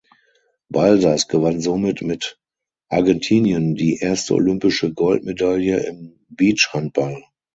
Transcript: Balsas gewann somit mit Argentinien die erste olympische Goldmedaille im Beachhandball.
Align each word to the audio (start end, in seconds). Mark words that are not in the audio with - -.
Balsas 0.71 1.27
gewann 1.27 1.61
somit 1.61 2.01
mit 2.01 2.39
Argentinien 2.89 3.75
die 3.75 3.97
erste 3.99 4.33
olympische 4.33 4.91
Goldmedaille 4.91 5.85
im 5.85 6.25
Beachhandball. 6.29 7.23